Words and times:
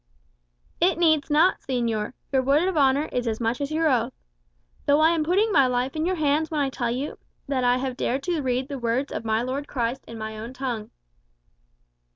"It 0.79 0.97
needs 0.97 1.29
not, 1.29 1.59
señor; 1.61 2.13
your 2.31 2.41
word 2.41 2.67
of 2.67 2.75
honour 2.75 3.05
is 3.11 3.27
as 3.27 3.39
much 3.39 3.61
as 3.61 3.69
your 3.71 3.87
oath. 3.87 4.13
Though 4.87 4.99
I 4.99 5.11
am 5.11 5.23
putting 5.23 5.51
my 5.51 5.67
life 5.67 5.95
in 5.95 6.07
your 6.07 6.15
hands 6.15 6.49
when 6.49 6.59
I 6.59 6.71
tell 6.71 6.89
you 6.89 7.19
that 7.47 7.63
I 7.63 7.77
have 7.77 7.97
dared 7.97 8.23
to 8.23 8.41
read 8.41 8.67
the 8.67 8.79
words 8.79 9.11
of 9.11 9.23
my 9.25 9.43
Lord 9.43 9.67
Christ 9.67 10.03
in 10.07 10.17
my 10.17 10.39
own 10.39 10.53
tongue." 10.53 10.89